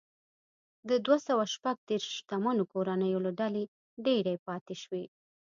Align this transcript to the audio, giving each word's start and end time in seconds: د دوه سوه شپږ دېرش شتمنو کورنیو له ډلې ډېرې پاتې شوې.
د 0.89 0.91
دوه 1.05 1.17
سوه 1.27 1.43
شپږ 1.53 1.77
دېرش 1.89 2.07
شتمنو 2.17 2.63
کورنیو 2.73 3.23
له 3.25 3.31
ډلې 3.39 3.63
ډېرې 4.05 4.33
پاتې 4.47 4.75
شوې. 4.83 5.03